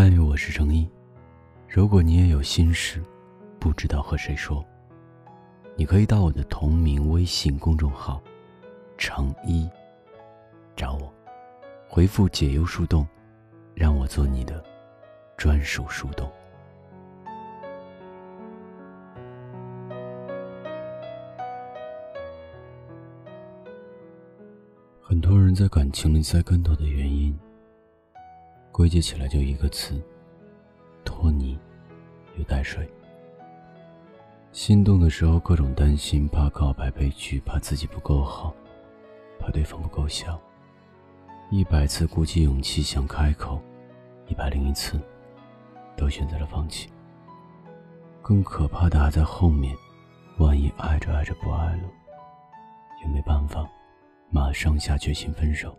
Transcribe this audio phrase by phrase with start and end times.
[0.00, 0.88] 嗨，我是程一。
[1.68, 3.02] 如果你也有心事，
[3.58, 4.64] 不知道和谁说，
[5.74, 8.22] 你可以到我的同名微信公众号
[8.96, 9.68] “程一”
[10.76, 11.12] 找我，
[11.88, 13.04] 回复“解忧树洞”，
[13.74, 14.64] 让我做你的
[15.36, 16.30] 专属树洞。
[25.02, 27.36] 很多人在感情里栽跟头的原因。
[28.78, 30.00] 归结起来就一个词：
[31.04, 31.58] 拖泥
[32.36, 32.88] 又带水。
[34.52, 38.54] 心动的时候各种担心，怕告白被拒，怕自己不够好，
[39.40, 40.38] 怕对方不够想。
[41.50, 43.60] 一百次鼓起勇气想开口，
[44.28, 45.00] 一百零一次
[45.96, 46.88] 都选择了放弃。
[48.22, 49.74] 更可怕的还在后面，
[50.36, 51.82] 万一爱着爱着不爱了，
[53.02, 53.68] 也没办法，
[54.30, 55.76] 马上下决心分手。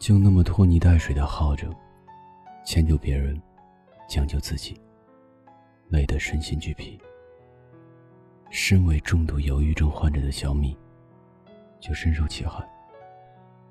[0.00, 1.70] 就那么拖泥带水的耗着，
[2.64, 3.38] 迁就别人，
[4.08, 4.80] 将就自己，
[5.88, 6.98] 累得身心俱疲。
[8.48, 10.74] 身为重度忧郁症患者的小米，
[11.80, 12.66] 就深受其害。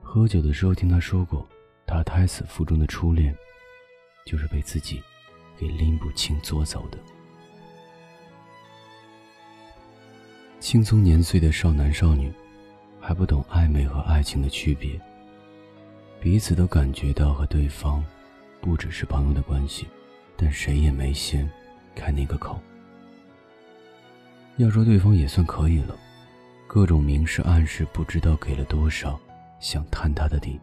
[0.03, 1.45] 喝酒的时候听他说过，
[1.87, 3.35] 他胎死腹中的初恋，
[4.23, 5.01] 就是被自己
[5.57, 6.97] 给拎不清捉走的。
[10.59, 12.31] 青葱年岁的少男少女，
[13.01, 15.01] 还不懂暧昧和爱情的区别。
[16.21, 18.03] 彼此都感觉到和对方
[18.59, 19.87] 不只是朋友的关系，
[20.35, 21.49] 但谁也没先
[21.95, 22.59] 开那个口。
[24.57, 25.95] 要说对方也算可以了，
[26.67, 29.17] 各种明示暗示不知道给了多少，
[29.61, 30.59] 想探他的底，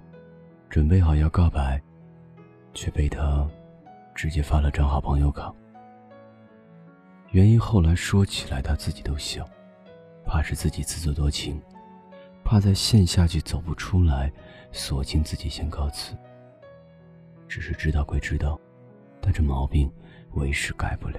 [0.68, 1.80] 准备好要告白，
[2.74, 3.48] 却被他
[4.14, 5.50] 直接发了张好朋友卡。
[7.30, 9.48] 原因后来说起来他自己都笑，
[10.27, 11.58] 怕是自己自作多情。
[12.44, 14.30] 怕在陷下去走不出来，
[14.77, 16.14] 索性自己先告辞。
[17.48, 18.60] 只是知道归知道，
[19.20, 19.91] 但这毛病
[20.34, 21.18] 为师改不了。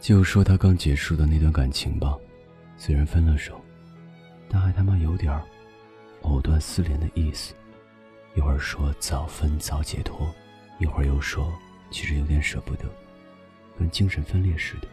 [0.00, 2.16] 就说他刚结束的那段感情吧，
[2.76, 3.60] 虽然分了手，
[4.48, 5.42] 但还他妈有点
[6.22, 7.54] 藕断丝连的意思。
[8.36, 10.32] 一会儿说早分早解脱，
[10.78, 11.52] 一会儿又说
[11.90, 12.84] 其实有点舍不得，
[13.78, 14.88] 跟精神分裂似的。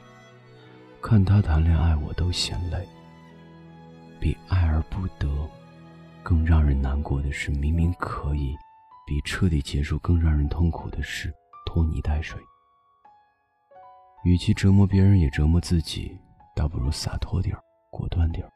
[1.02, 2.88] 看他谈恋爱，我都嫌累。
[4.20, 5.28] 比爱而不得
[6.24, 8.56] 更让人难过的是，明明可以
[9.06, 11.32] 比彻底结束更让人痛苦的是
[11.66, 12.40] 拖泥带水。
[14.24, 16.18] 与其折磨别人，也折磨自己，
[16.56, 17.56] 倒不如洒脱点
[17.92, 18.50] 果断点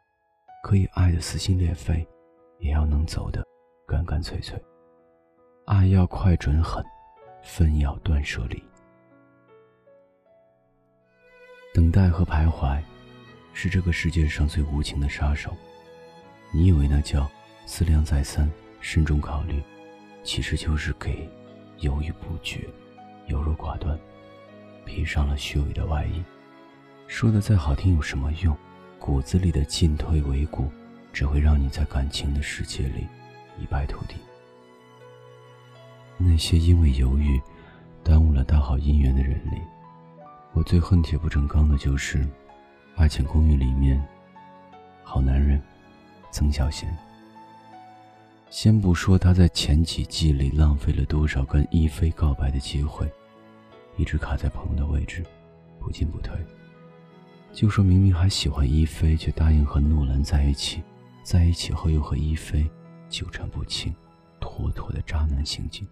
[0.63, 2.07] 可以爱的撕心裂肺，
[2.59, 3.43] 也要能走的
[3.85, 4.57] 干干脆脆。
[5.65, 6.83] 爱要快准狠，
[7.43, 8.63] 分要断舍离。
[11.73, 12.81] 等待和徘徊。
[13.59, 15.51] 是这个世界上最无情的杀手。
[16.53, 17.27] 你以为那叫
[17.67, 19.61] 思量再三、慎重考虑，
[20.23, 21.29] 其实就是给
[21.79, 22.65] 犹豫不决、
[23.27, 23.99] 优柔寡断
[24.85, 26.23] 披上了虚伪的外衣。
[27.07, 28.57] 说的再好听有什么用？
[28.97, 30.71] 骨子里的进退维谷，
[31.11, 33.05] 只会让你在感情的世界里
[33.59, 34.15] 一败涂地。
[36.17, 37.39] 那些因为犹豫
[38.01, 39.61] 耽误了大好姻缘的人里，
[40.53, 42.19] 我最恨铁不成钢的就是。
[42.95, 44.03] 《爱情公寓》里面，
[45.03, 45.61] 好男人
[46.31, 46.97] 曾小贤。
[48.49, 53.11] 先不说他在前几季里浪费了多少跟一菲告白的机会，
[53.97, 55.23] 一直卡在朋友的位置，
[55.79, 56.33] 不进不退。
[57.51, 60.81] 就说明明还喜欢一菲，却答应和诺兰在一起，
[61.23, 62.65] 在一起后又和一菲
[63.09, 63.93] 纠缠不清，
[64.39, 65.87] 妥妥的渣男行径。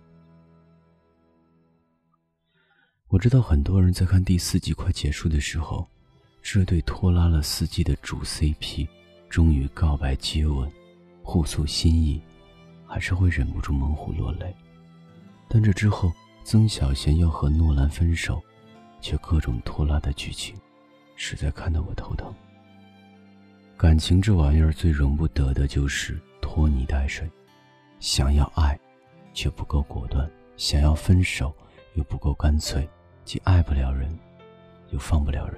[3.08, 5.88] 我知道很多人在看第四季快结束的时候。
[6.48, 8.88] 这对拖拉了四季的主 CP，
[9.28, 10.72] 终于告白接吻，
[11.24, 12.22] 互诉心意，
[12.96, 14.56] 还是会忍不住猛虎落泪。
[15.50, 16.14] 但这之后，
[16.46, 18.42] 曾小贤要和诺兰分手，
[19.02, 20.56] 却各种拖拉的剧情，
[21.18, 22.34] 实在看得我头疼。
[23.76, 27.30] 感情这玩意儿最容不得的就是拖泥带水，
[28.00, 28.80] 想要爱，
[29.34, 30.26] 却不够果断；
[30.56, 31.54] 想要分手，
[31.96, 32.88] 又不够干脆，
[33.26, 34.18] 既爱不了人，
[34.92, 35.58] 又放不了人。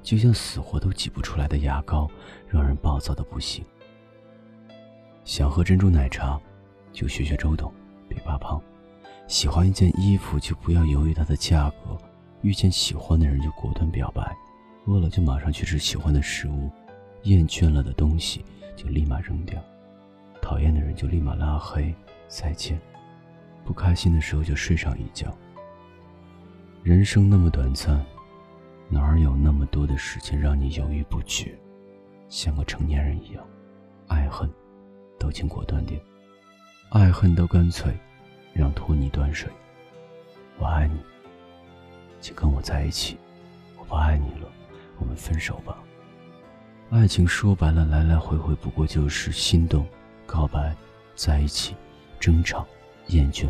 [0.00, 2.08] 就像死活都挤不出来的牙膏，
[2.46, 3.64] 让人暴躁的不行。
[5.24, 6.40] 想喝珍珠奶茶，
[6.92, 7.72] 就学学周董，
[8.08, 8.60] 别怕胖。
[9.28, 11.96] 喜欢一件衣服，就不要犹豫它的价格。
[12.42, 14.36] 遇见喜欢的人，就果断表白。
[14.86, 16.70] 饿了就马上去吃喜欢的食物，
[17.24, 18.44] 厌倦了的东西
[18.74, 19.62] 就立马扔掉。
[20.40, 21.94] 讨厌的人就立马拉黑，
[22.28, 22.80] 再见。
[23.64, 25.32] 不开心的时候就睡上一觉。
[26.82, 28.04] 人生那么短暂。
[28.88, 31.56] 哪儿有那么多的时间让你犹豫不决？
[32.28, 33.46] 像个成年人一样，
[34.08, 34.50] 爱恨
[35.20, 36.00] 都请果断点，
[36.88, 37.92] 爱恨都干脆，
[38.54, 39.48] 让拖泥断水。
[40.58, 40.98] 我爱你，
[42.20, 43.18] 请跟我在一起。
[43.78, 44.48] 我不爱你了，
[44.98, 45.76] 我们分手吧。
[46.88, 49.86] 爱情说白了，来来回回不过就是心动、
[50.26, 50.74] 告白、
[51.14, 51.76] 在一起、
[52.18, 52.66] 争吵、
[53.08, 53.46] 厌倦、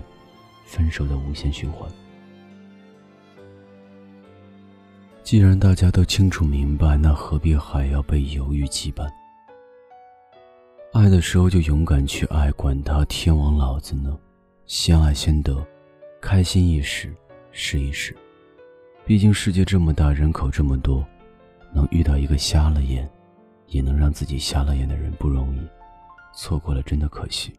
[0.67, 1.89] 分手的无限循环。
[5.23, 9.09] 既然大家都清楚明白，那何必还要被犹豫羁绊？
[10.93, 14.19] 爱的时候就勇敢去爱，管他天王老子呢！
[14.67, 15.65] 先爱先得，
[16.21, 17.15] 开心一时
[17.53, 18.17] 是一时。
[19.05, 21.07] 毕竟世界这么大，人口这么多，
[21.73, 23.09] 能遇到一个瞎了眼，
[23.69, 25.61] 也能让自己瞎了眼的人不容易，
[26.35, 27.53] 错过了真的可惜。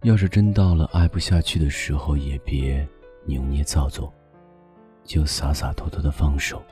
[0.00, 2.88] 要是真到了爱不下去的时候，也别
[3.26, 4.10] 扭捏造作。
[5.04, 6.62] 就洒洒脱脱的放手，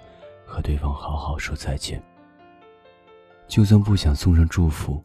[0.47, 2.03] 和对方好好说再见。
[3.47, 5.03] 就算不想送上祝福，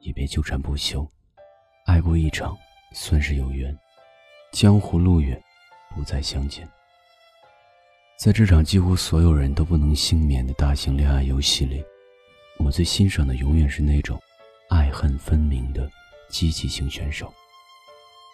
[0.00, 1.06] 也别纠缠不休。
[1.84, 2.56] 爱过一场，
[2.92, 3.76] 算是有缘。
[4.52, 5.40] 江湖路远，
[5.94, 6.68] 不再相见。
[8.18, 11.84] 在这场几乎所有人都不能幸免的大型恋爱游戏里，
[12.58, 14.20] 我最欣赏的永远是那种
[14.70, 15.90] 爱恨分明的
[16.28, 17.32] 积极性选手。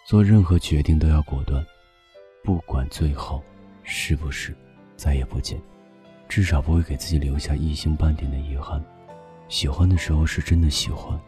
[0.07, 1.65] 做任何决定都要果断，
[2.43, 3.43] 不管最后。
[3.85, 4.55] 是不是
[4.95, 5.61] 再也不见？
[6.29, 8.81] 至少不会给自己留下一星半点的遗憾。
[9.49, 11.19] 喜欢的时候是真的喜欢，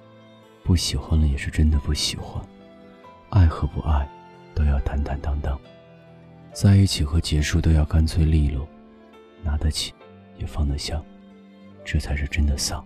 [0.66, 2.44] 不喜欢了也是真的不喜欢。
[3.30, 4.10] 爱和不爱
[4.56, 5.60] 都要坦坦荡荡，
[6.52, 8.68] 在一起和结束都要干脆利落，
[9.44, 9.94] 拿得起
[10.38, 11.00] 也放得下，
[11.84, 12.84] 这才是真的丧。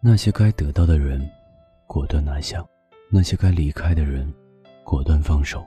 [0.00, 1.30] 那些该得到的人，
[1.86, 2.62] 果断拿下；
[3.10, 4.32] 那些该离开的人，
[4.82, 5.62] 果断放手。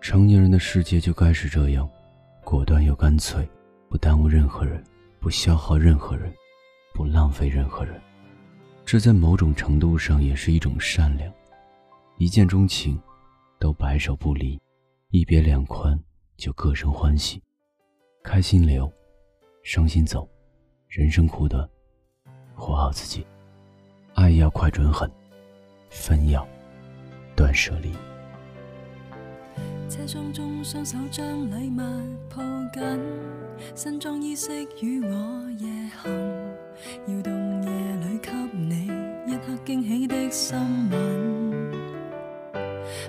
[0.00, 1.90] 成年人的世界就该是这样，
[2.44, 3.48] 果断又干脆，
[3.88, 4.82] 不耽误任何人，
[5.18, 6.32] 不消耗任何人，
[6.94, 8.00] 不浪费任何人。
[8.84, 11.32] 这在某种程度上也是一种善良。
[12.18, 13.00] 一见钟情，
[13.58, 14.58] 都白首不离；
[15.10, 15.98] 一别两宽，
[16.36, 17.42] 就各生欢喜。
[18.22, 18.92] 开心留，
[19.62, 20.28] 伤心走。
[20.88, 21.66] 人生苦短，
[22.54, 23.26] 活好自己。
[24.14, 25.10] 爱要快准狠，
[25.88, 26.46] 分要
[27.34, 27.92] 断舍离。
[29.88, 31.80] 车窗中，双手将礼物
[32.28, 32.42] 抱
[32.72, 33.00] 紧，
[33.74, 36.12] 新装衣饰与我夜行，
[37.06, 38.86] 摇动夜里给你
[39.26, 40.58] 一刻惊喜的心
[40.90, 41.72] 吻。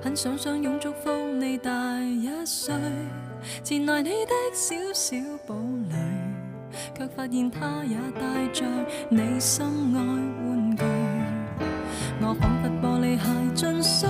[0.01, 1.71] 很想相拥祝福你大
[2.01, 2.74] 一岁，
[3.63, 5.15] 前来你的小小
[5.45, 5.56] 堡
[5.89, 5.95] 垒，
[6.98, 8.65] 却发现他也带着
[9.10, 9.65] 你心
[9.95, 10.83] 爱玩具。
[12.21, 13.24] 我仿佛玻璃鞋
[13.54, 14.10] 进碎，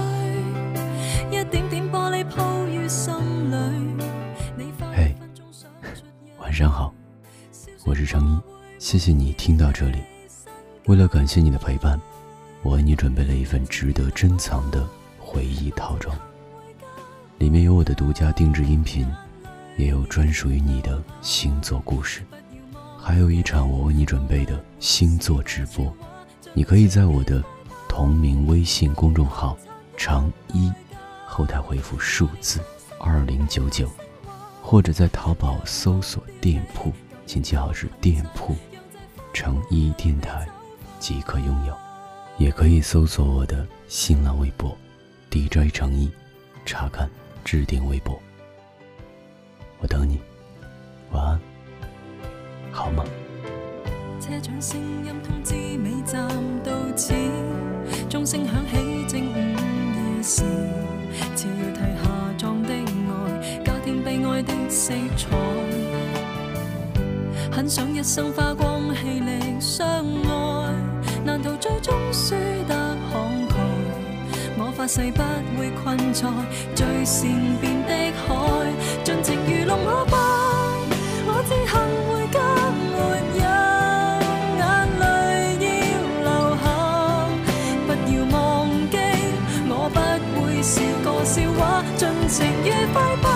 [1.31, 2.41] 一点点玻璃铺。
[4.95, 5.15] 嘿，
[6.39, 6.93] 晚上好，
[7.85, 8.52] 我是张一，
[8.83, 9.99] 谢谢你听到这里。
[10.87, 11.97] 为了感谢你的陪伴，
[12.61, 14.85] 我为你准备了一份值得珍藏的
[15.17, 16.13] 回忆套装，
[17.37, 19.09] 里面有我的独家定制音频，
[19.77, 22.23] 也有专属于你的星座故事，
[22.99, 25.91] 还有一场我为你准备的星座直播。
[26.53, 27.41] 你可以在我的
[27.87, 29.57] 同名微信公众号
[29.95, 30.69] “长一”
[31.25, 32.59] 后台回复数字。
[32.99, 33.89] 二零九九，
[34.61, 36.91] 或者在淘宝搜索店铺，
[37.25, 38.53] 请记好是店铺，
[39.33, 40.47] 成一电台
[40.99, 41.73] 即可拥有。
[42.37, 44.75] 也可以搜索我的新浪微博
[45.29, 46.09] ，DJ 成一，
[46.65, 47.09] 查看
[47.43, 48.19] 置顶微博。
[49.79, 50.19] 我等你，
[51.11, 51.39] 晚安，
[52.71, 53.03] 好吗？
[54.19, 56.27] 车长声音通知尾站
[56.63, 57.13] 到此，
[58.09, 60.43] 钟声响起正午夜时，
[61.35, 62.73] 次要提下壮的。
[64.03, 65.37] 悲哀的色彩，
[67.51, 70.73] 很想一生花光气力相爱
[71.25, 72.35] 难逃最终输
[72.67, 72.75] 得
[73.09, 73.55] 慷慨
[74.57, 75.21] 我发誓不
[75.57, 76.29] 会困在
[76.75, 77.27] 最善
[77.59, 78.71] 变的海
[79.03, 80.15] 尽情愚弄我吧
[81.25, 81.73] 我自行
[82.07, 82.39] 回家
[82.91, 83.43] 没有眼
[84.99, 85.03] 泪
[85.59, 85.67] 要
[86.23, 86.63] 留下
[87.87, 88.97] 不要忘记
[89.69, 89.97] 我不
[90.39, 90.73] 会是
[91.03, 93.32] 个笑话尽情愉快吧。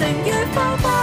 [0.00, 0.99] 怎越放不？